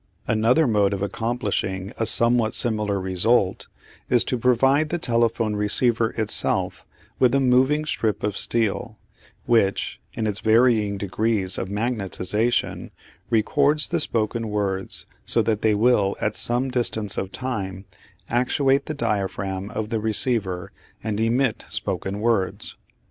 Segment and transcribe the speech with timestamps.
[0.25, 3.67] Another mode of accomplishing a somewhat similar result
[4.09, 6.87] is to provide the telephone receiver itself
[7.19, 8.97] with a moving strip of steel,
[9.45, 12.89] which, in its varying degrees of magnetisation,
[13.29, 17.85] records the spoken words so that they will, at some distance of time,
[18.27, 20.71] actuate the diaphragm of the receiver
[21.03, 22.75] and emit spoken words.